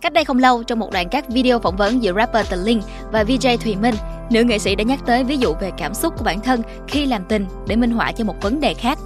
Cách 0.00 0.12
đây 0.12 0.24
không 0.24 0.38
lâu, 0.38 0.62
trong 0.62 0.78
một 0.78 0.92
đoạn 0.92 1.08
các 1.08 1.28
video 1.28 1.58
phỏng 1.58 1.76
vấn 1.76 2.02
giữa 2.02 2.12
rapper 2.16 2.50
Tờ 2.50 2.56
Linh 2.56 2.82
và 3.12 3.24
VJ 3.24 3.56
Thùy 3.56 3.76
Minh, 3.76 3.94
nữ 4.30 4.42
nghệ 4.42 4.58
sĩ 4.58 4.74
đã 4.74 4.84
nhắc 4.84 5.00
tới 5.06 5.24
ví 5.24 5.36
dụ 5.36 5.54
về 5.60 5.70
cảm 5.78 5.94
xúc 5.94 6.14
của 6.18 6.24
bản 6.24 6.40
thân 6.40 6.62
khi 6.88 7.06
làm 7.06 7.24
tình 7.28 7.46
để 7.68 7.76
minh 7.76 7.90
họa 7.90 8.12
cho 8.12 8.24
một 8.24 8.34
vấn 8.42 8.60
đề 8.60 8.74
khác. 8.74 8.98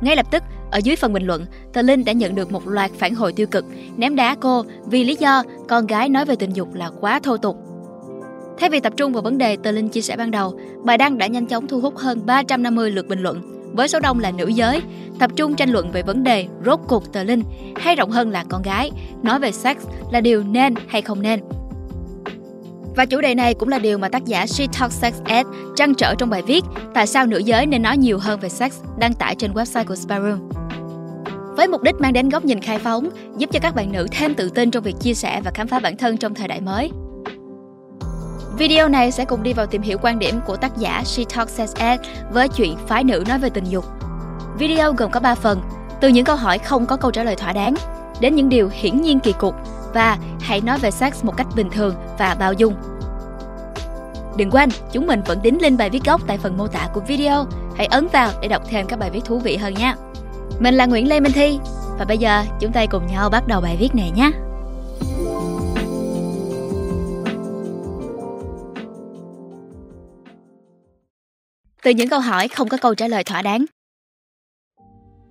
Ngay 0.00 0.16
lập 0.16 0.26
tức, 0.30 0.42
ở 0.70 0.78
dưới 0.78 0.96
phần 0.96 1.12
bình 1.12 1.26
luận, 1.26 1.46
Tờ 1.72 1.82
Linh 1.82 2.04
đã 2.04 2.12
nhận 2.12 2.34
được 2.34 2.52
một 2.52 2.68
loạt 2.68 2.90
phản 2.98 3.14
hồi 3.14 3.32
tiêu 3.32 3.46
cực, 3.46 3.64
ném 3.96 4.16
đá 4.16 4.36
cô 4.40 4.64
vì 4.86 5.04
lý 5.04 5.16
do 5.16 5.42
con 5.68 5.86
gái 5.86 6.08
nói 6.08 6.24
về 6.24 6.36
tình 6.36 6.52
dục 6.52 6.74
là 6.74 6.90
quá 7.00 7.20
thô 7.22 7.36
tục. 7.36 7.56
Thay 8.58 8.70
vì 8.70 8.80
tập 8.80 8.92
trung 8.96 9.12
vào 9.12 9.22
vấn 9.22 9.38
đề 9.38 9.56
Tờ 9.56 9.70
Linh 9.70 9.88
chia 9.88 10.00
sẻ 10.00 10.16
ban 10.16 10.30
đầu, 10.30 10.60
bài 10.84 10.98
đăng 10.98 11.18
đã 11.18 11.26
nhanh 11.26 11.46
chóng 11.46 11.66
thu 11.66 11.80
hút 11.80 11.96
hơn 11.96 12.26
350 12.26 12.90
lượt 12.90 13.08
bình 13.08 13.20
luận, 13.20 13.42
với 13.74 13.88
số 13.88 14.00
đông 14.00 14.20
là 14.20 14.30
nữ 14.30 14.46
giới, 14.46 14.82
tập 15.18 15.30
trung 15.36 15.56
tranh 15.56 15.70
luận 15.70 15.90
về 15.92 16.02
vấn 16.02 16.24
đề 16.24 16.46
rốt 16.66 16.80
cuộc 16.88 17.12
Tờ 17.12 17.22
Linh, 17.22 17.42
hay 17.76 17.96
rộng 17.96 18.10
hơn 18.10 18.30
là 18.30 18.44
con 18.48 18.62
gái, 18.62 18.90
nói 19.22 19.38
về 19.38 19.52
sex 19.52 19.76
là 20.12 20.20
điều 20.20 20.42
nên 20.42 20.74
hay 20.88 21.02
không 21.02 21.22
nên. 21.22 21.40
Và 22.96 23.06
chủ 23.06 23.20
đề 23.20 23.34
này 23.34 23.54
cũng 23.54 23.68
là 23.68 23.78
điều 23.78 23.98
mà 23.98 24.08
tác 24.08 24.24
giả 24.24 24.46
She 24.46 24.66
talks 24.78 25.00
Sex 25.00 25.14
Ed 25.24 25.46
trăn 25.76 25.94
trở 25.94 26.14
trong 26.14 26.30
bài 26.30 26.42
viết 26.42 26.64
Tại 26.94 27.06
sao 27.06 27.26
nữ 27.26 27.38
giới 27.38 27.66
nên 27.66 27.82
nói 27.82 27.98
nhiều 27.98 28.18
hơn 28.18 28.40
về 28.40 28.48
sex 28.48 28.72
đăng 28.98 29.14
tải 29.14 29.34
trên 29.34 29.52
website 29.52 29.84
của 29.84 29.94
sparrow 29.94 30.38
Với 31.56 31.68
mục 31.68 31.82
đích 31.82 31.94
mang 31.94 32.12
đến 32.12 32.28
góc 32.28 32.44
nhìn 32.44 32.60
khai 32.60 32.78
phóng, 32.78 33.08
giúp 33.38 33.50
cho 33.52 33.60
các 33.62 33.74
bạn 33.74 33.92
nữ 33.92 34.06
thêm 34.10 34.34
tự 34.34 34.50
tin 34.50 34.70
trong 34.70 34.82
việc 34.82 34.94
chia 35.00 35.14
sẻ 35.14 35.40
và 35.44 35.50
khám 35.54 35.68
phá 35.68 35.78
bản 35.78 35.96
thân 35.96 36.16
trong 36.16 36.34
thời 36.34 36.48
đại 36.48 36.60
mới. 36.60 36.90
Video 38.58 38.88
này 38.88 39.12
sẽ 39.12 39.24
cùng 39.24 39.42
đi 39.42 39.52
vào 39.52 39.66
tìm 39.66 39.82
hiểu 39.82 39.98
quan 40.02 40.18
điểm 40.18 40.40
của 40.46 40.56
tác 40.56 40.76
giả 40.76 41.02
She 41.04 41.24
Talks 41.24 41.54
Sex 41.54 41.74
Ed 41.74 42.00
với 42.30 42.48
chuyện 42.48 42.76
phái 42.86 43.04
nữ 43.04 43.24
nói 43.28 43.38
về 43.38 43.50
tình 43.50 43.64
dục. 43.64 43.84
Video 44.58 44.92
gồm 44.92 45.10
có 45.10 45.20
3 45.20 45.34
phần, 45.34 45.62
từ 46.00 46.08
những 46.08 46.24
câu 46.24 46.36
hỏi 46.36 46.58
không 46.58 46.86
có 46.86 46.96
câu 46.96 47.10
trả 47.10 47.24
lời 47.24 47.36
thỏa 47.36 47.52
đáng, 47.52 47.74
đến 48.20 48.34
những 48.34 48.48
điều 48.48 48.70
hiển 48.72 49.00
nhiên 49.00 49.20
kỳ 49.20 49.32
cục 49.32 49.54
và 49.94 50.18
hãy 50.40 50.60
nói 50.60 50.78
về 50.78 50.90
sex 50.90 51.24
một 51.24 51.36
cách 51.36 51.46
bình 51.56 51.70
thường 51.70 51.94
và 52.18 52.36
bao 52.38 52.52
dung. 52.52 52.74
Đừng 54.36 54.50
quên, 54.50 54.68
chúng 54.92 55.06
mình 55.06 55.22
vẫn 55.26 55.42
đính 55.42 55.62
link 55.62 55.78
bài 55.78 55.90
viết 55.90 56.04
gốc 56.04 56.20
tại 56.26 56.38
phần 56.38 56.56
mô 56.56 56.66
tả 56.66 56.88
của 56.94 57.00
video. 57.00 57.44
Hãy 57.76 57.86
ấn 57.86 58.08
vào 58.12 58.30
để 58.42 58.48
đọc 58.48 58.62
thêm 58.68 58.86
các 58.86 58.98
bài 58.98 59.10
viết 59.10 59.24
thú 59.24 59.38
vị 59.38 59.56
hơn 59.56 59.74
nha. 59.74 59.96
Mình 60.58 60.74
là 60.74 60.86
Nguyễn 60.86 61.08
Lê 61.08 61.20
Minh 61.20 61.32
Thi 61.32 61.58
và 61.98 62.04
bây 62.04 62.18
giờ 62.18 62.44
chúng 62.60 62.72
ta 62.72 62.86
cùng 62.86 63.06
nhau 63.06 63.30
bắt 63.30 63.48
đầu 63.48 63.60
bài 63.60 63.76
viết 63.80 63.94
này 63.94 64.10
nhé. 64.10 64.30
Từ 71.84 71.90
những 71.90 72.08
câu 72.08 72.20
hỏi 72.20 72.48
không 72.48 72.68
có 72.68 72.76
câu 72.76 72.94
trả 72.94 73.08
lời 73.08 73.24
thỏa 73.24 73.42
đáng. 73.42 73.64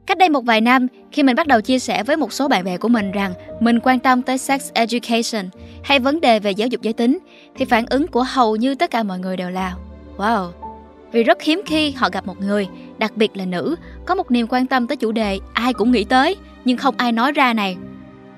Cách 0.06 0.18
đây 0.18 0.30
một 0.30 0.46
vài 0.46 0.62
năm, 0.62 0.88
khi 1.12 1.24
mình 1.24 1.36
bắt 1.36 1.48
đầu 1.48 1.62
chia 1.62 1.80
sẻ 1.80 2.04
với 2.04 2.18
một 2.18 2.34
số 2.34 2.48
bạn 2.48 2.64
bè 2.64 2.78
của 2.78 2.88
mình 2.88 3.12
rằng 3.12 3.34
mình 3.60 3.80
quan 3.84 4.00
tâm 4.00 4.22
tới 4.22 4.38
sex 4.38 4.72
education 4.74 5.50
hay 5.84 6.00
vấn 6.00 6.22
đề 6.22 6.40
về 6.40 6.52
giáo 6.52 6.68
dục 6.68 6.82
giới 6.82 6.94
tính, 6.94 7.20
thì 7.56 7.66
phản 7.66 7.86
ứng 7.86 8.08
của 8.08 8.24
hầu 8.24 8.56
như 8.56 8.76
tất 8.76 8.92
cả 8.92 9.04
mọi 9.04 9.20
người 9.20 9.38
đều 9.38 9.50
là 9.50 9.76
Wow! 10.18 10.52
Vì 11.12 11.24
rất 11.24 11.42
hiếm 11.42 11.62
khi 11.66 11.92
họ 11.92 12.10
gặp 12.12 12.26
một 12.26 12.42
người, 12.42 12.68
đặc 12.98 13.18
biệt 13.18 13.38
là 13.38 13.46
nữ, 13.46 13.76
có 14.06 14.16
một 14.16 14.32
niềm 14.32 14.48
quan 14.50 14.68
tâm 14.68 14.88
tới 14.88 14.98
chủ 14.98 15.12
đề 15.12 15.40
ai 15.54 15.74
cũng 15.74 15.92
nghĩ 15.92 16.04
tới, 16.04 16.36
nhưng 16.66 16.78
không 16.78 16.96
ai 16.98 17.12
nói 17.12 17.32
ra 17.32 17.54
này. 17.54 17.78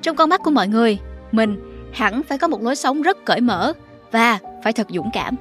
Trong 0.02 0.16
con 0.16 0.30
mắt 0.30 0.42
của 0.44 0.52
mọi 0.52 0.68
người, 0.68 1.00
mình 1.32 1.58
hẳn 1.94 2.24
phải 2.24 2.38
có 2.38 2.48
một 2.48 2.62
lối 2.62 2.76
sống 2.76 3.02
rất 3.02 3.26
cởi 3.26 3.42
mở 3.42 3.74
và 4.12 4.40
phải 4.64 4.74
thật 4.74 4.88
dũng 4.90 5.10
cảm. 5.14 5.36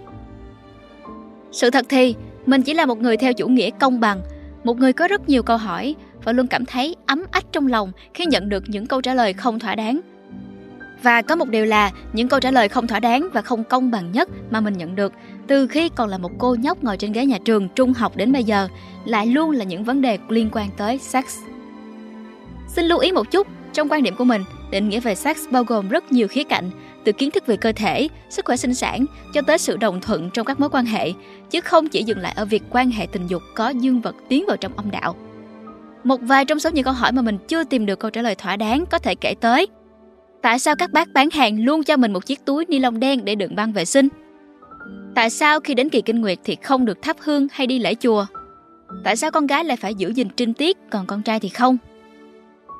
Sự 1.52 1.70
thật 1.70 1.86
thì, 1.88 2.14
mình 2.46 2.62
chỉ 2.62 2.74
là 2.74 2.86
một 2.86 2.98
người 2.98 3.16
theo 3.16 3.32
chủ 3.32 3.48
nghĩa 3.48 3.70
công 3.70 4.00
bằng, 4.00 4.20
một 4.64 4.78
người 4.78 4.92
có 4.92 5.08
rất 5.08 5.28
nhiều 5.28 5.42
câu 5.42 5.56
hỏi 5.56 5.94
và 6.24 6.32
luôn 6.32 6.46
cảm 6.46 6.66
thấy 6.66 6.96
ấm 7.06 7.24
ách 7.30 7.44
trong 7.52 7.66
lòng 7.66 7.92
khi 8.14 8.26
nhận 8.26 8.48
được 8.48 8.64
những 8.66 8.86
câu 8.86 9.00
trả 9.00 9.14
lời 9.14 9.32
không 9.32 9.58
thỏa 9.58 9.74
đáng. 9.74 10.00
Và 11.02 11.22
có 11.22 11.36
một 11.36 11.48
điều 11.48 11.64
là 11.64 11.90
những 12.12 12.28
câu 12.28 12.40
trả 12.40 12.50
lời 12.50 12.68
không 12.68 12.86
thỏa 12.86 13.00
đáng 13.00 13.28
và 13.32 13.42
không 13.42 13.64
công 13.64 13.90
bằng 13.90 14.12
nhất 14.12 14.28
mà 14.50 14.60
mình 14.60 14.74
nhận 14.78 14.96
được 14.96 15.12
từ 15.46 15.66
khi 15.66 15.88
còn 15.88 16.08
là 16.08 16.18
một 16.18 16.30
cô 16.38 16.54
nhóc 16.54 16.84
ngồi 16.84 16.96
trên 16.96 17.12
ghế 17.12 17.26
nhà 17.26 17.38
trường 17.44 17.68
trung 17.68 17.92
học 17.92 18.16
đến 18.16 18.32
bây 18.32 18.44
giờ 18.44 18.68
lại 19.04 19.26
luôn 19.26 19.50
là 19.50 19.64
những 19.64 19.84
vấn 19.84 20.02
đề 20.02 20.18
liên 20.28 20.48
quan 20.52 20.68
tới 20.76 20.98
sex. 20.98 21.24
Xin 22.68 22.84
lưu 22.84 22.98
ý 22.98 23.12
một 23.12 23.30
chút, 23.30 23.46
trong 23.72 23.88
quan 23.88 24.02
điểm 24.02 24.14
của 24.16 24.24
mình, 24.24 24.44
định 24.70 24.88
nghĩa 24.88 25.00
về 25.00 25.14
sex 25.14 25.36
bao 25.50 25.64
gồm 25.64 25.88
rất 25.88 26.12
nhiều 26.12 26.28
khía 26.28 26.44
cạnh, 26.44 26.70
từ 27.04 27.12
kiến 27.12 27.30
thức 27.30 27.46
về 27.46 27.56
cơ 27.56 27.72
thể, 27.72 28.08
sức 28.30 28.44
khỏe 28.44 28.56
sinh 28.56 28.74
sản 28.74 29.06
cho 29.34 29.42
tới 29.42 29.58
sự 29.58 29.76
đồng 29.76 30.00
thuận 30.00 30.30
trong 30.30 30.46
các 30.46 30.60
mối 30.60 30.68
quan 30.68 30.86
hệ, 30.86 31.12
chứ 31.50 31.60
không 31.60 31.88
chỉ 31.88 32.02
dừng 32.02 32.18
lại 32.18 32.32
ở 32.36 32.44
việc 32.44 32.62
quan 32.70 32.90
hệ 32.90 33.06
tình 33.12 33.26
dục 33.26 33.42
có 33.54 33.68
dương 33.68 34.00
vật 34.00 34.16
tiến 34.28 34.44
vào 34.48 34.56
trong 34.56 34.76
âm 34.76 34.90
đạo. 34.90 35.16
Một 36.04 36.20
vài 36.22 36.44
trong 36.44 36.60
số 36.60 36.70
những 36.70 36.84
câu 36.84 36.94
hỏi 36.94 37.12
mà 37.12 37.22
mình 37.22 37.38
chưa 37.48 37.64
tìm 37.64 37.86
được 37.86 37.98
câu 37.98 38.10
trả 38.10 38.22
lời 38.22 38.34
thỏa 38.34 38.56
đáng 38.56 38.84
có 38.90 38.98
thể 38.98 39.14
kể 39.14 39.34
tới. 39.40 39.66
Tại 40.42 40.58
sao 40.58 40.74
các 40.76 40.92
bác 40.92 41.12
bán 41.12 41.30
hàng 41.30 41.64
luôn 41.64 41.84
cho 41.84 41.96
mình 41.96 42.12
một 42.12 42.26
chiếc 42.26 42.44
túi 42.44 42.64
ni 42.68 42.78
lông 42.78 43.00
đen 43.00 43.24
để 43.24 43.34
đựng 43.34 43.56
băng 43.56 43.72
vệ 43.72 43.84
sinh? 43.84 44.08
Tại 45.14 45.30
sao 45.30 45.60
khi 45.60 45.74
đến 45.74 45.88
kỳ 45.88 46.00
kinh 46.00 46.20
nguyệt 46.20 46.38
thì 46.44 46.56
không 46.62 46.84
được 46.84 47.02
thắp 47.02 47.16
hương 47.20 47.46
hay 47.52 47.66
đi 47.66 47.78
lễ 47.78 47.94
chùa? 47.94 48.26
Tại 49.04 49.16
sao 49.16 49.30
con 49.30 49.46
gái 49.46 49.64
lại 49.64 49.76
phải 49.76 49.94
giữ 49.94 50.08
gìn 50.08 50.28
trinh 50.36 50.54
tiết 50.54 50.76
còn 50.90 51.06
con 51.06 51.22
trai 51.22 51.40
thì 51.40 51.48
không? 51.48 51.78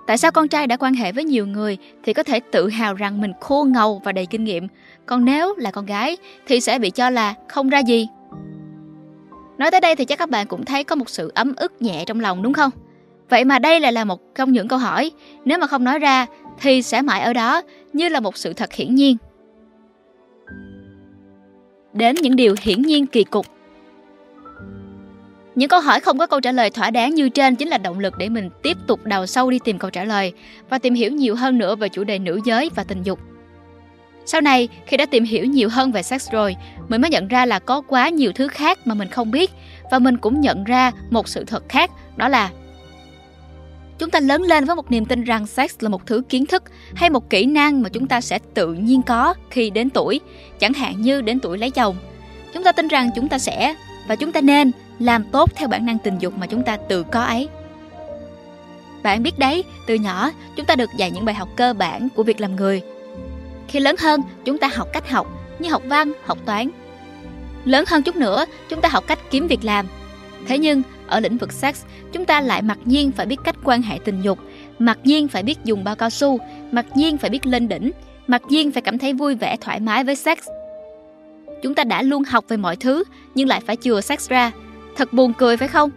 Tại 0.07 0.19
sao 0.19 0.31
con 0.31 0.49
trai 0.49 0.67
đã 0.67 0.77
quan 0.77 0.95
hệ 0.95 1.13
với 1.13 1.25
nhiều 1.25 1.47
người 1.47 1.79
thì 2.03 2.13
có 2.13 2.23
thể 2.23 2.41
tự 2.41 2.69
hào 2.69 2.95
rằng 2.95 3.21
mình 3.21 3.33
khô 3.41 3.65
ngầu 3.65 4.03
và 4.05 4.13
đầy 4.13 4.27
kinh 4.27 4.45
nghiệm, 4.45 4.69
còn 5.07 5.25
nếu 5.25 5.55
là 5.57 5.71
con 5.71 5.87
gái 5.87 6.17
thì 6.47 6.61
sẽ 6.61 6.79
bị 6.79 6.91
cho 6.91 7.11
là 7.11 7.35
không 7.49 7.69
ra 7.69 7.79
gì? 7.79 8.09
Nói 9.59 9.71
tới 9.71 9.81
đây 9.81 9.97
thì 9.97 10.05
chắc 10.05 10.19
các 10.19 10.31
bạn 10.31 10.47
cũng 10.47 10.65
thấy 10.65 10.85
có 10.85 10.97
một 10.97 11.09
sự 11.09 11.33
ấm 11.35 11.55
ức 11.57 11.83
nhẹ 11.83 12.05
trong 12.07 12.21
lòng 12.21 12.43
đúng 12.43 12.53
không? 12.53 12.71
Vậy 13.29 13.45
mà 13.45 13.59
đây 13.59 13.81
lại 13.81 13.93
là 13.93 14.05
một 14.05 14.35
trong 14.35 14.53
những 14.53 14.69
câu 14.69 14.79
hỏi, 14.79 15.11
nếu 15.45 15.59
mà 15.59 15.67
không 15.67 15.85
nói 15.85 15.99
ra 15.99 16.27
thì 16.61 16.83
sẽ 16.83 17.03
mãi 17.03 17.21
ở 17.21 17.33
đó 17.33 17.63
như 17.93 18.09
là 18.09 18.21
một 18.21 18.37
sự 18.37 18.53
thật 18.53 18.73
hiển 18.73 18.95
nhiên. 18.95 19.17
Đến 21.93 22.17
những 22.23 22.37
điều 22.37 22.55
hiển 22.61 22.83
nhiên 22.83 23.07
kỳ 23.07 23.25
cục. 23.25 23.47
Những 25.55 25.69
câu 25.69 25.81
hỏi 25.81 26.01
không 26.01 26.19
có 26.19 26.27
câu 26.27 26.41
trả 26.41 26.53
lời 26.53 26.71
thỏa 26.71 26.91
đáng 26.91 27.15
như 27.15 27.29
trên 27.29 27.57
chính 27.57 27.69
là 27.69 27.79
động 27.79 27.99
lực 27.99 28.19
để 28.19 28.29
mình 28.29 28.51
tiếp 28.63 28.77
tục 28.87 29.05
đào 29.05 29.27
sâu 29.27 29.51
đi 29.51 29.59
tìm 29.65 29.79
câu 29.79 29.91
trả 29.91 30.05
lời 30.05 30.33
và 30.69 30.79
tìm 30.79 30.95
hiểu 30.95 31.13
nhiều 31.13 31.35
hơn 31.35 31.59
nữa 31.59 31.77
về 31.77 31.89
chủ 31.89 32.05
đề 32.05 32.19
nữ 32.19 32.41
giới 32.45 32.71
và 32.77 32.85
tình 32.85 33.03
dục. 33.03 33.19
Sau 34.27 34.41
này, 34.41 34.69
khi 34.87 34.97
đã 34.97 35.07
tìm 35.07 35.25
hiểu 35.25 35.45
nhiều 35.45 35.69
hơn 35.69 35.93
về 35.93 36.03
sex 36.03 36.31
rồi, 36.31 36.57
mình 36.89 37.01
mới 37.01 37.11
nhận 37.11 37.29
ra 37.29 37.47
là 37.47 37.59
có 37.59 37.81
quá 37.81 38.09
nhiều 38.09 38.33
thứ 38.33 38.49
khác 38.49 38.79
mà 38.85 38.95
mình 38.95 39.09
không 39.09 39.31
biết 39.31 39.51
và 39.91 39.99
mình 39.99 40.17
cũng 40.17 40.41
nhận 40.41 40.65
ra 40.65 40.93
một 41.11 41.29
sự 41.29 41.45
thật 41.45 41.69
khác, 41.69 41.91
đó 42.17 42.29
là 42.29 42.51
Chúng 43.99 44.11
ta 44.11 44.21
lớn 44.21 44.43
lên 44.43 44.65
với 44.65 44.77
một 44.77 44.91
niềm 44.91 45.05
tin 45.05 45.25
rằng 45.25 45.47
sex 45.47 45.71
là 45.81 45.89
một 45.89 46.07
thứ 46.07 46.23
kiến 46.29 46.47
thức 46.47 46.63
hay 46.95 47.11
một 47.11 47.31
kỹ 47.31 47.47
năng 47.47 47.83
mà 47.83 47.89
chúng 47.89 48.07
ta 48.07 48.21
sẽ 48.21 48.39
tự 48.55 48.73
nhiên 48.73 49.03
có 49.03 49.35
khi 49.51 49.71
đến 49.71 49.91
tuổi, 49.91 50.21
chẳng 50.59 50.73
hạn 50.73 51.03
như 51.03 51.21
đến 51.21 51.41
tuổi 51.41 51.59
lấy 51.59 51.71
chồng. 51.71 51.97
Chúng 52.55 52.65
ta 52.65 52.73
tin 52.73 52.89
rằng 52.89 53.11
chúng 53.15 53.29
ta 53.29 53.39
sẽ 53.39 53.75
và 54.09 54.17
chúng 54.17 54.33
ta 54.33 54.41
nên 54.41 54.71
làm 54.99 55.25
tốt 55.25 55.51
theo 55.55 55.69
bản 55.69 55.87
năng 55.87 55.99
tình 55.99 56.19
dục 56.19 56.39
mà 56.39 56.47
chúng 56.47 56.63
ta 56.63 56.77
tự 56.77 57.03
có 57.03 57.21
ấy. 57.21 57.49
Bạn 59.03 59.23
biết 59.23 59.39
đấy, 59.39 59.65
từ 59.87 59.95
nhỏ 59.95 60.31
chúng 60.57 60.67
ta 60.67 60.77
được 60.77 60.91
dạy 60.97 61.11
những 61.11 61.25
bài 61.25 61.35
học 61.35 61.49
cơ 61.57 61.73
bản 61.73 62.09
của 62.15 62.23
việc 62.23 62.41
làm 62.41 62.57
người. 62.57 62.83
Khi 63.69 63.81
lớn 63.81 63.97
hơn, 63.99 64.21
chúng 64.45 64.59
ta 64.59 64.69
học 64.75 64.89
cách 64.93 65.11
học 65.11 65.27
như 65.59 65.71
học 65.71 65.83
văn, 65.87 66.13
học 66.25 66.39
toán. 66.45 66.71
Lớn 67.65 67.85
hơn 67.89 68.03
chút 68.03 68.17
nữa, 68.17 68.45
chúng 68.69 68.81
ta 68.81 68.89
học 68.89 69.05
cách 69.07 69.19
kiếm 69.31 69.47
việc 69.47 69.65
làm. 69.65 69.87
Thế 70.47 70.59
nhưng, 70.59 70.83
ở 71.07 71.21
lĩnh 71.21 71.39
vực 71.39 71.53
sex, 71.53 71.83
chúng 72.13 72.25
ta 72.25 72.41
lại 72.41 72.63
mặc 72.63 72.79
nhiên 72.85 73.13
phải 73.13 73.27
biết 73.27 73.37
cách 73.45 73.57
quan 73.65 73.83
hệ 73.83 73.99
tình 74.05 74.23
dục, 74.23 74.39
mặc 74.79 74.99
nhiên 75.05 75.29
phải 75.29 75.43
biết 75.43 75.59
dùng 75.65 75.85
bao 75.85 75.97
cao 75.97 76.11
su, 76.11 76.39
mặc 76.73 76.87
nhiên 76.95 77.19
phải 77.19 77.31
biết 77.31 77.47
lên 77.47 77.69
đỉnh, 77.69 77.91
mặc 78.27 78.43
nhiên 78.49 78.73
phải 78.73 78.83
cảm 78.83 78.99
thấy 78.99 79.13
vui 79.13 79.35
vẻ 79.35 79.57
thoải 79.61 79.81
mái 79.81 80.05
với 80.05 80.17
sex. 80.17 80.39
Chúng 81.63 81.75
ta 81.75 81.85
đã 81.85 82.03
luôn 82.03 82.25
học 82.25 82.45
về 82.49 82.57
mọi 82.57 82.77
thứ 82.77 83.05
nhưng 83.35 83.49
lại 83.49 83.61
phải 83.67 83.77
chừa 83.77 84.01
sex 84.01 84.29
ra. 84.29 84.53
Thật 84.97 85.13
buồn 85.13 85.33
cười 85.33 85.57
phải 85.57 85.69
không? 85.69 85.91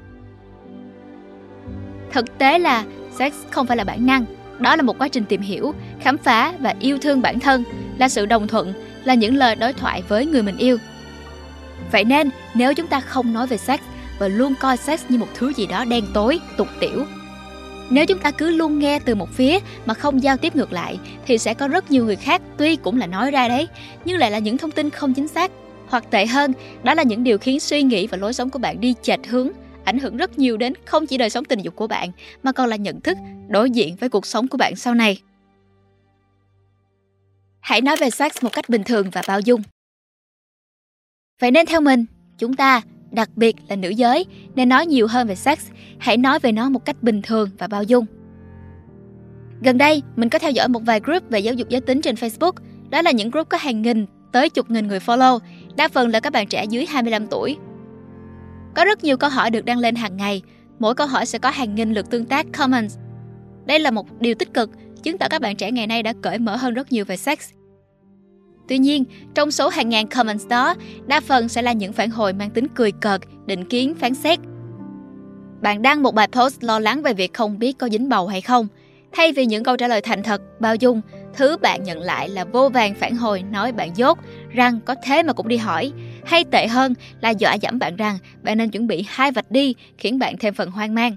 Thực 2.11 2.37
tế 2.37 2.59
là 2.59 2.83
sex 3.11 3.33
không 3.51 3.67
phải 3.67 3.77
là 3.77 3.83
bản 3.83 4.05
năng, 4.05 4.25
đó 4.59 4.75
là 4.75 4.81
một 4.81 4.97
quá 4.97 5.07
trình 5.07 5.23
tìm 5.25 5.41
hiểu, 5.41 5.73
khám 5.99 6.17
phá 6.17 6.53
và 6.59 6.73
yêu 6.79 6.97
thương 7.01 7.21
bản 7.21 7.39
thân, 7.39 7.63
là 7.97 8.09
sự 8.09 8.25
đồng 8.25 8.47
thuận, 8.47 8.73
là 9.03 9.13
những 9.13 9.35
lời 9.35 9.55
đối 9.55 9.73
thoại 9.73 10.03
với 10.07 10.25
người 10.25 10.43
mình 10.43 10.57
yêu. 10.57 10.77
Vậy 11.91 12.03
nên, 12.03 12.29
nếu 12.53 12.73
chúng 12.73 12.87
ta 12.87 12.99
không 12.99 13.33
nói 13.33 13.47
về 13.47 13.57
sex 13.57 13.79
và 14.19 14.27
luôn 14.27 14.53
coi 14.59 14.77
sex 14.77 15.05
như 15.09 15.17
một 15.17 15.27
thứ 15.35 15.53
gì 15.53 15.67
đó 15.67 15.85
đen 15.85 16.05
tối, 16.13 16.39
tục 16.57 16.67
tiểu. 16.79 17.05
Nếu 17.89 18.05
chúng 18.05 18.19
ta 18.19 18.31
cứ 18.31 18.49
luôn 18.49 18.79
nghe 18.79 18.99
từ 18.99 19.15
một 19.15 19.29
phía 19.33 19.59
mà 19.85 19.93
không 19.93 20.23
giao 20.23 20.37
tiếp 20.37 20.55
ngược 20.55 20.73
lại 20.73 20.99
thì 21.25 21.37
sẽ 21.37 21.53
có 21.53 21.67
rất 21.67 21.91
nhiều 21.91 22.05
người 22.05 22.15
khác 22.15 22.41
tuy 22.57 22.75
cũng 22.75 22.97
là 22.97 23.07
nói 23.07 23.31
ra 23.31 23.47
đấy, 23.47 23.67
nhưng 24.05 24.17
lại 24.17 24.31
là 24.31 24.39
những 24.39 24.57
thông 24.57 24.71
tin 24.71 24.89
không 24.89 25.13
chính 25.13 25.27
xác. 25.27 25.51
Hoặc 25.87 26.11
tệ 26.11 26.25
hơn, 26.25 26.53
đó 26.83 26.93
là 26.93 27.03
những 27.03 27.23
điều 27.23 27.37
khiến 27.37 27.59
suy 27.59 27.83
nghĩ 27.83 28.07
và 28.07 28.17
lối 28.17 28.33
sống 28.33 28.49
của 28.49 28.59
bạn 28.59 28.81
đi 28.81 28.95
chệch 29.01 29.27
hướng, 29.27 29.49
ảnh 29.83 29.99
hưởng 29.99 30.17
rất 30.17 30.39
nhiều 30.39 30.57
đến 30.57 30.73
không 30.85 31.05
chỉ 31.05 31.17
đời 31.17 31.29
sống 31.29 31.45
tình 31.45 31.59
dục 31.59 31.75
của 31.75 31.87
bạn 31.87 32.11
mà 32.43 32.51
còn 32.51 32.69
là 32.69 32.75
nhận 32.75 33.01
thức 33.01 33.17
đối 33.47 33.71
diện 33.71 33.95
với 33.95 34.09
cuộc 34.09 34.25
sống 34.25 34.47
của 34.47 34.57
bạn 34.57 34.75
sau 34.75 34.93
này. 34.93 35.21
Hãy 37.59 37.81
nói 37.81 37.95
về 37.99 38.09
sex 38.09 38.31
một 38.43 38.53
cách 38.53 38.69
bình 38.69 38.83
thường 38.83 39.09
và 39.09 39.21
bao 39.27 39.39
dung. 39.39 39.61
Vậy 41.39 41.51
nên 41.51 41.65
theo 41.65 41.81
mình, 41.81 42.05
chúng 42.37 42.53
ta 42.53 42.81
đặc 43.11 43.29
biệt 43.35 43.55
là 43.69 43.75
nữ 43.75 43.89
giới, 43.89 44.25
nên 44.55 44.69
nói 44.69 44.85
nhiều 44.85 45.07
hơn 45.07 45.27
về 45.27 45.35
sex, 45.35 45.59
hãy 45.99 46.17
nói 46.17 46.39
về 46.39 46.51
nó 46.51 46.69
một 46.69 46.85
cách 46.85 47.03
bình 47.03 47.21
thường 47.21 47.49
và 47.57 47.67
bao 47.67 47.83
dung. 47.83 48.05
Gần 49.61 49.77
đây, 49.77 50.01
mình 50.15 50.29
có 50.29 50.39
theo 50.39 50.51
dõi 50.51 50.67
một 50.67 50.81
vài 50.85 50.99
group 50.99 51.29
về 51.29 51.39
giáo 51.39 51.53
dục 51.53 51.69
giới 51.69 51.81
tính 51.81 52.01
trên 52.01 52.15
Facebook. 52.15 52.51
Đó 52.89 53.01
là 53.01 53.11
những 53.11 53.29
group 53.29 53.49
có 53.49 53.57
hàng 53.57 53.81
nghìn 53.81 54.05
tới 54.31 54.49
chục 54.49 54.69
nghìn 54.69 54.87
người 54.87 54.99
follow, 54.99 55.39
đa 55.77 55.87
phần 55.87 56.09
là 56.09 56.19
các 56.19 56.33
bạn 56.33 56.47
trẻ 56.47 56.65
dưới 56.69 56.85
25 56.85 57.27
tuổi. 57.27 57.57
Có 58.75 58.85
rất 58.85 59.03
nhiều 59.03 59.17
câu 59.17 59.29
hỏi 59.29 59.49
được 59.49 59.65
đăng 59.65 59.77
lên 59.77 59.95
hàng 59.95 60.17
ngày, 60.17 60.41
mỗi 60.79 60.95
câu 60.95 61.07
hỏi 61.07 61.25
sẽ 61.25 61.39
có 61.39 61.49
hàng 61.49 61.75
nghìn 61.75 61.93
lượt 61.93 62.09
tương 62.09 62.25
tác 62.25 62.45
comments. 62.57 62.97
Đây 63.65 63.79
là 63.79 63.91
một 63.91 64.05
điều 64.19 64.35
tích 64.35 64.53
cực, 64.53 64.69
chứng 65.03 65.17
tỏ 65.17 65.27
các 65.29 65.41
bạn 65.41 65.55
trẻ 65.55 65.71
ngày 65.71 65.87
nay 65.87 66.03
đã 66.03 66.13
cởi 66.21 66.39
mở 66.39 66.55
hơn 66.55 66.73
rất 66.73 66.91
nhiều 66.91 67.05
về 67.05 67.17
sex. 67.17 67.39
Tuy 68.67 68.77
nhiên, 68.77 69.03
trong 69.35 69.51
số 69.51 69.69
hàng 69.69 69.89
ngàn 69.89 70.07
comments 70.07 70.47
đó, 70.47 70.75
đa 71.05 71.19
phần 71.19 71.49
sẽ 71.49 71.61
là 71.61 71.73
những 71.73 71.93
phản 71.93 72.09
hồi 72.09 72.33
mang 72.33 72.49
tính 72.49 72.67
cười 72.75 72.91
cợt, 72.91 73.21
định 73.45 73.65
kiến, 73.65 73.95
phán 73.95 74.15
xét. 74.15 74.39
Bạn 75.61 75.81
đăng 75.81 76.03
một 76.03 76.15
bài 76.15 76.27
post 76.31 76.63
lo 76.63 76.79
lắng 76.79 77.01
về 77.01 77.13
việc 77.13 77.33
không 77.33 77.59
biết 77.59 77.77
có 77.77 77.89
dính 77.89 78.09
bầu 78.09 78.27
hay 78.27 78.41
không. 78.41 78.67
Thay 79.11 79.31
vì 79.31 79.45
những 79.45 79.63
câu 79.63 79.77
trả 79.77 79.87
lời 79.87 80.01
thành 80.01 80.23
thật, 80.23 80.41
bao 80.59 80.75
dung, 80.75 81.01
thứ 81.37 81.57
bạn 81.57 81.83
nhận 81.83 81.99
lại 81.99 82.29
là 82.29 82.45
vô 82.45 82.69
vàng 82.69 82.95
phản 82.95 83.15
hồi 83.15 83.43
nói 83.51 83.71
bạn 83.71 83.89
dốt, 83.95 84.17
rằng 84.49 84.79
có 84.85 84.95
thế 85.03 85.23
mà 85.23 85.33
cũng 85.33 85.47
đi 85.47 85.57
hỏi. 85.57 85.91
Hay 86.25 86.43
tệ 86.43 86.67
hơn 86.67 86.93
là 87.21 87.29
dọa 87.29 87.53
dẫm 87.53 87.79
bạn 87.79 87.95
rằng 87.95 88.17
bạn 88.41 88.57
nên 88.57 88.69
chuẩn 88.69 88.87
bị 88.87 89.05
hai 89.07 89.31
vạch 89.31 89.51
đi, 89.51 89.75
khiến 89.97 90.19
bạn 90.19 90.37
thêm 90.37 90.53
phần 90.53 90.71
hoang 90.71 90.95
mang. 90.95 91.15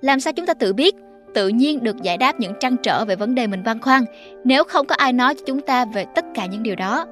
Làm 0.00 0.20
sao 0.20 0.32
chúng 0.32 0.46
ta 0.46 0.54
tự 0.54 0.72
biết 0.72 0.94
tự 1.34 1.48
nhiên 1.48 1.82
được 1.82 2.02
giải 2.02 2.16
đáp 2.16 2.40
những 2.40 2.52
trăn 2.60 2.76
trở 2.82 3.04
về 3.04 3.16
vấn 3.16 3.34
đề 3.34 3.46
mình 3.46 3.62
băn 3.64 3.80
khoăn 3.80 4.04
nếu 4.44 4.64
không 4.64 4.86
có 4.86 4.94
ai 4.94 5.12
nói 5.12 5.34
cho 5.34 5.40
chúng 5.46 5.60
ta 5.60 5.84
về 5.84 6.04
tất 6.14 6.24
cả 6.34 6.46
những 6.46 6.62
điều 6.62 6.76
đó 6.76 7.06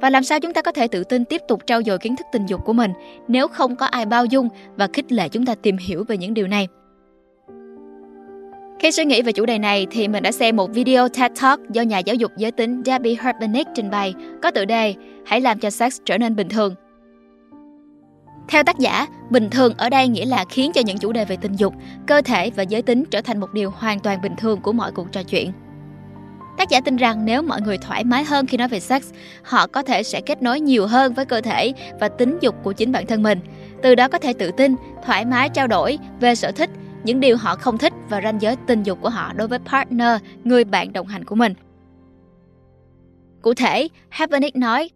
và 0.00 0.10
làm 0.10 0.24
sao 0.24 0.40
chúng 0.40 0.52
ta 0.52 0.62
có 0.62 0.72
thể 0.72 0.88
tự 0.88 1.04
tin 1.04 1.24
tiếp 1.24 1.42
tục 1.48 1.62
trau 1.66 1.82
dồi 1.82 1.98
kiến 1.98 2.16
thức 2.16 2.26
tình 2.32 2.46
dục 2.46 2.64
của 2.64 2.72
mình 2.72 2.92
nếu 3.28 3.48
không 3.48 3.76
có 3.76 3.86
ai 3.86 4.06
bao 4.06 4.24
dung 4.24 4.48
và 4.76 4.88
khích 4.92 5.12
lệ 5.12 5.28
chúng 5.28 5.46
ta 5.46 5.54
tìm 5.54 5.76
hiểu 5.76 6.04
về 6.08 6.16
những 6.16 6.34
điều 6.34 6.46
này 6.46 6.68
khi 8.78 8.90
suy 8.90 9.04
nghĩ 9.04 9.22
về 9.22 9.32
chủ 9.32 9.46
đề 9.46 9.58
này 9.58 9.86
thì 9.90 10.08
mình 10.08 10.22
đã 10.22 10.32
xem 10.32 10.56
một 10.56 10.70
video 10.72 11.08
TED 11.08 11.32
Talk 11.40 11.60
do 11.70 11.82
nhà 11.82 11.98
giáo 11.98 12.16
dục 12.16 12.32
giới 12.36 12.50
tính 12.50 12.82
Debbie 12.86 13.16
Herbenick 13.20 13.70
trình 13.74 13.90
bày 13.90 14.14
có 14.42 14.50
tựa 14.50 14.64
đề 14.64 14.94
Hãy 15.26 15.40
làm 15.40 15.58
cho 15.58 15.70
sex 15.70 16.00
trở 16.04 16.18
nên 16.18 16.36
bình 16.36 16.48
thường. 16.48 16.74
Theo 18.48 18.62
tác 18.62 18.78
giả, 18.78 19.06
bình 19.30 19.50
thường 19.50 19.74
ở 19.78 19.90
đây 19.90 20.08
nghĩa 20.08 20.24
là 20.26 20.44
khiến 20.48 20.72
cho 20.72 20.80
những 20.80 20.98
chủ 20.98 21.12
đề 21.12 21.24
về 21.24 21.36
tình 21.36 21.52
dục, 21.52 21.74
cơ 22.06 22.22
thể 22.22 22.50
và 22.50 22.62
giới 22.62 22.82
tính 22.82 23.04
trở 23.10 23.20
thành 23.20 23.40
một 23.40 23.52
điều 23.52 23.70
hoàn 23.70 24.00
toàn 24.00 24.22
bình 24.22 24.36
thường 24.36 24.60
của 24.60 24.72
mọi 24.72 24.92
cuộc 24.92 25.12
trò 25.12 25.22
chuyện. 25.22 25.52
Tác 26.58 26.68
giả 26.68 26.80
tin 26.80 26.96
rằng 26.96 27.24
nếu 27.24 27.42
mọi 27.42 27.60
người 27.60 27.78
thoải 27.78 28.04
mái 28.04 28.24
hơn 28.24 28.46
khi 28.46 28.56
nói 28.56 28.68
về 28.68 28.80
sex, 28.80 29.02
họ 29.42 29.66
có 29.66 29.82
thể 29.82 30.02
sẽ 30.02 30.20
kết 30.20 30.42
nối 30.42 30.60
nhiều 30.60 30.86
hơn 30.86 31.14
với 31.14 31.24
cơ 31.24 31.40
thể 31.40 31.72
và 32.00 32.08
tính 32.08 32.38
dục 32.40 32.54
của 32.62 32.72
chính 32.72 32.92
bản 32.92 33.06
thân 33.06 33.22
mình. 33.22 33.40
Từ 33.82 33.94
đó 33.94 34.08
có 34.08 34.18
thể 34.18 34.32
tự 34.32 34.50
tin, 34.50 34.74
thoải 35.06 35.24
mái 35.24 35.48
trao 35.48 35.66
đổi 35.66 35.98
về 36.20 36.34
sở 36.34 36.52
thích, 36.52 36.70
những 37.08 37.20
điều 37.20 37.36
họ 37.36 37.56
không 37.56 37.78
thích 37.78 37.92
và 38.08 38.20
ranh 38.20 38.40
giới 38.42 38.56
tình 38.66 38.82
dục 38.82 38.98
của 39.02 39.08
họ 39.08 39.32
đối 39.32 39.48
với 39.48 39.58
partner, 39.58 40.20
người 40.44 40.64
bạn 40.64 40.92
đồng 40.92 41.06
hành 41.06 41.24
của 41.24 41.34
mình. 41.34 41.54
Cụ 43.42 43.54
thể, 43.54 43.88
Hapenick 44.08 44.56
nói, 44.56 44.90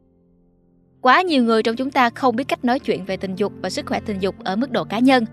Quá 1.01 1.23
nhiều 1.23 1.45
người 1.45 1.63
trong 1.63 1.77
chúng 1.77 1.91
ta 1.91 2.11
không 2.11 2.37
biết 2.37 2.45
cách 2.49 2.65
nói 2.65 2.79
chuyện 2.79 3.05
về 3.05 3.17
tình 3.17 3.35
dục 3.35 3.53
và 3.63 3.71
sức 3.71 3.87
khỏe 3.87 4.01
tình 4.07 4.19
dục 4.19 4.35
ở 4.45 4.57
mức 4.57 4.71
độ 4.71 4.85
cá 4.85 4.99
nhân 4.99 5.25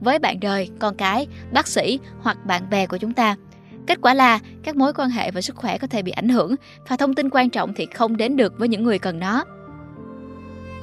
với 0.00 0.18
bạn 0.18 0.40
đời, 0.40 0.70
con 0.78 0.94
cái, 0.94 1.26
bác 1.52 1.68
sĩ 1.68 1.98
hoặc 2.20 2.46
bạn 2.46 2.70
bè 2.70 2.86
của 2.86 2.96
chúng 2.96 3.12
ta. 3.12 3.36
Kết 3.86 3.98
quả 4.02 4.14
là 4.14 4.38
các 4.62 4.76
mối 4.76 4.92
quan 4.92 5.10
hệ 5.10 5.30
và 5.30 5.40
sức 5.40 5.56
khỏe 5.56 5.78
có 5.78 5.86
thể 5.86 6.02
bị 6.02 6.12
ảnh 6.12 6.28
hưởng 6.28 6.54
và 6.88 6.96
thông 6.96 7.14
tin 7.14 7.30
quan 7.30 7.50
trọng 7.50 7.74
thì 7.74 7.86
không 7.94 8.16
đến 8.16 8.36
được 8.36 8.58
với 8.58 8.68
những 8.68 8.82
người 8.82 8.98
cần 8.98 9.18
nó. 9.18 9.44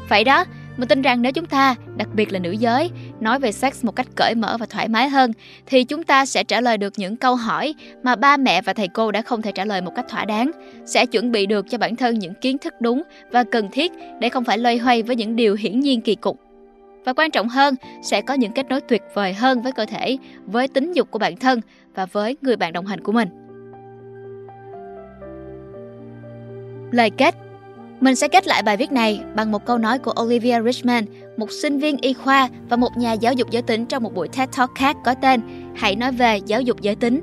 Vậy 0.10 0.24
đó, 0.24 0.46
mình 0.78 0.88
tin 0.88 1.02
rằng 1.02 1.22
nếu 1.22 1.32
chúng 1.32 1.46
ta, 1.46 1.76
đặc 1.98 2.08
biệt 2.14 2.34
là 2.34 2.40
nữ 2.40 2.52
giới, 2.52 2.92
nói 3.20 3.40
về 3.40 3.52
sex 3.52 3.86
một 3.86 3.96
cách 3.96 4.08
cởi 4.16 4.36
mở 4.36 4.58
và 4.60 4.66
thoải 4.66 4.88
mái 4.88 5.10
hơn, 5.10 5.32
thì 5.66 5.84
chúng 5.84 6.04
ta 6.04 6.26
sẽ 6.26 6.44
trả 6.44 6.62
lời 6.62 6.78
được 6.78 6.94
những 6.98 7.16
câu 7.16 7.36
hỏi 7.36 7.76
mà 8.04 8.16
ba 8.16 8.38
mẹ 8.38 8.62
và 8.62 8.74
thầy 8.74 8.88
cô 8.88 9.12
đã 9.12 9.22
không 9.22 9.42
thể 9.42 9.52
trả 9.52 9.66
lời 9.66 9.82
một 9.82 9.92
cách 9.96 10.06
thỏa 10.10 10.26
đáng, 10.26 10.52
sẽ 10.86 11.06
chuẩn 11.06 11.32
bị 11.32 11.46
được 11.46 11.66
cho 11.70 11.78
bản 11.78 11.96
thân 11.96 12.20
những 12.20 12.34
kiến 12.34 12.58
thức 12.58 12.74
đúng 12.80 13.04
và 13.32 13.44
cần 13.44 13.70
thiết 13.72 13.92
để 14.20 14.30
không 14.30 14.44
phải 14.44 14.58
loay 14.58 14.78
hoay 14.78 15.04
với 15.04 15.16
những 15.16 15.36
điều 15.36 15.56
hiển 15.56 15.80
nhiên 15.80 16.02
kỳ 16.02 16.16
cục. 16.16 16.40
Và 17.06 17.14
quan 17.14 17.32
trọng 17.32 17.50
hơn, 17.50 17.76
sẽ 18.04 18.22
có 18.22 18.34
những 18.34 18.52
kết 18.52 18.70
nối 18.70 18.82
tuyệt 18.82 19.02
vời 19.14 19.34
hơn 19.34 19.62
với 19.62 19.72
cơ 19.72 19.86
thể, 19.86 20.18
với 20.46 20.68
tính 20.68 20.94
dục 20.94 21.12
của 21.12 21.20
bản 21.20 21.38
thân 21.38 21.62
và 21.96 22.06
với 22.06 22.38
người 22.42 22.56
bạn 22.56 22.74
đồng 22.74 22.86
hành 22.86 23.04
của 23.04 23.12
mình. 23.12 23.30
Lời 26.92 27.10
kết 27.10 27.36
mình 28.00 28.16
sẽ 28.16 28.28
kết 28.28 28.48
lại 28.48 28.64
bài 28.64 28.78
viết 28.78 28.92
này 28.92 29.22
bằng 29.36 29.52
một 29.52 29.66
câu 29.66 29.78
nói 29.78 30.00
của 30.00 30.14
Olivia 30.22 30.62
Richman, 30.62 31.06
một 31.38 31.52
sinh 31.52 31.80
viên 31.80 31.98
y 31.98 32.14
khoa 32.14 32.50
và 32.70 32.78
một 32.78 32.98
nhà 32.98 33.14
giáo 33.14 33.34
dục 33.34 33.50
giới 33.50 33.62
tính 33.62 33.86
trong 33.86 34.04
một 34.04 34.14
buổi 34.16 34.28
TED 34.28 34.50
Talk 34.58 34.76
khác 34.76 34.98
có 35.06 35.14
tên 35.14 35.42
Hãy 35.76 35.96
nói 35.96 36.12
về 36.12 36.38
giáo 36.38 36.62
dục 36.62 36.82
giới 36.82 36.96
tính. 36.96 37.22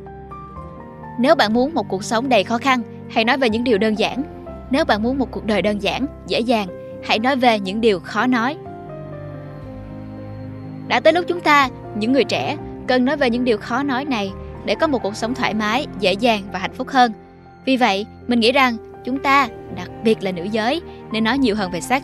Nếu 1.18 1.34
bạn 1.34 1.52
muốn 1.54 1.74
một 1.74 1.88
cuộc 1.88 2.04
sống 2.04 2.28
đầy 2.28 2.44
khó 2.44 2.58
khăn, 2.58 2.82
hãy 3.10 3.24
nói 3.24 3.36
về 3.38 3.50
những 3.50 3.64
điều 3.64 3.78
đơn 3.78 3.98
giản. 3.98 4.22
Nếu 4.70 4.84
bạn 4.84 5.02
muốn 5.02 5.18
một 5.18 5.30
cuộc 5.30 5.44
đời 5.44 5.62
đơn 5.62 5.82
giản, 5.82 6.06
dễ 6.26 6.40
dàng, 6.40 6.68
hãy 7.04 7.18
nói 7.18 7.36
về 7.36 7.60
những 7.60 7.80
điều 7.80 8.00
khó 8.00 8.26
nói. 8.26 8.56
Đã 10.88 11.00
tới 11.00 11.12
lúc 11.12 11.24
chúng 11.28 11.40
ta, 11.40 11.68
những 11.96 12.12
người 12.12 12.24
trẻ, 12.24 12.56
cần 12.86 13.04
nói 13.04 13.16
về 13.16 13.30
những 13.30 13.44
điều 13.44 13.58
khó 13.58 13.82
nói 13.82 14.04
này 14.04 14.32
để 14.64 14.74
có 14.74 14.86
một 14.86 15.02
cuộc 15.02 15.16
sống 15.16 15.34
thoải 15.34 15.54
mái, 15.54 15.86
dễ 16.00 16.12
dàng 16.12 16.42
và 16.52 16.58
hạnh 16.58 16.74
phúc 16.74 16.88
hơn. 16.88 17.12
Vì 17.64 17.76
vậy, 17.76 18.06
mình 18.26 18.40
nghĩ 18.40 18.52
rằng 18.52 18.76
chúng 19.04 19.18
ta, 19.18 19.48
đặc 19.76 19.88
biệt 20.04 20.22
là 20.22 20.32
nữ 20.32 20.44
giới, 20.44 20.80
nên 21.12 21.24
nói 21.24 21.38
nhiều 21.38 21.56
hơn 21.56 21.70
về 21.70 21.80
sex. 21.80 22.02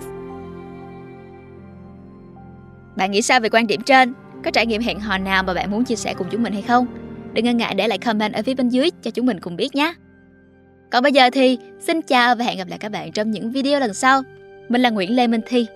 Bạn 2.97 3.11
nghĩ 3.11 3.23
sao 3.23 3.41
về 3.41 3.49
quan 3.49 3.67
điểm 3.67 3.81
trên? 3.83 4.15
Có 4.45 4.51
trải 4.51 4.67
nghiệm 4.67 4.83
hẹn 4.83 5.01
hò 5.01 5.19
nào 5.19 5.43
mà 5.43 5.55
bạn 5.55 5.71
muốn 5.71 5.85
chia 5.85 5.97
sẻ 5.97 6.15
cùng 6.15 6.27
chúng 6.31 6.43
mình 6.43 6.53
hay 6.53 6.63
không? 6.63 6.87
Đừng 7.33 7.45
ngần 7.45 7.57
ngại 7.57 7.75
để 7.75 7.89
lại 7.89 7.99
comment 7.99 8.33
ở 8.33 8.43
phía 8.43 8.55
bên 8.55 8.69
dưới 8.69 8.91
cho 9.03 9.11
chúng 9.11 9.27
mình 9.27 9.41
cùng 9.41 9.57
biết 9.57 9.75
nhé. 9.75 9.95
Còn 10.91 11.03
bây 11.03 11.13
giờ 11.13 11.31
thì 11.31 11.59
xin 11.81 12.03
chào 12.03 12.35
và 12.35 12.45
hẹn 12.45 12.59
gặp 12.59 12.69
lại 12.69 12.79
các 12.79 12.93
bạn 12.93 13.13
trong 13.13 13.31
những 13.31 13.53
video 13.53 13.81
lần 13.81 13.95
sau. 13.95 14.23
Mình 14.69 14.81
là 14.81 14.91
Nguyễn 14.91 15.17
Lê 15.17 15.27
Minh 15.27 15.41
Thi. 15.47 15.67